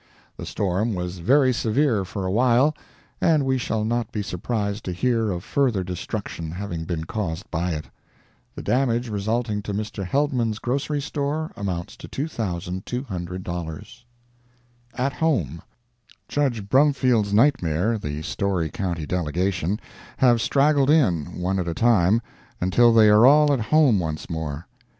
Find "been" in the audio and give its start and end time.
6.85-7.03